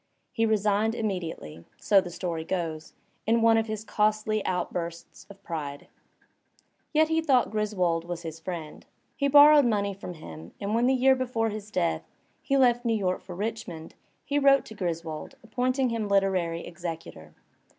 [0.31, 2.93] He resigned immediately, so the story goes,
[3.27, 5.77] in one of his costly outbursts of p]|(le.
[5.77, 5.87] Yet he Digitized
[6.95, 8.85] by Google POE 139 thought Griswold was his friend.
[9.15, 12.07] He borrowed money from him, and when the year before his death,
[12.41, 13.91] he left New York for Richmond^
[14.25, 17.35] he wrote to Griswold appointing him literary executor.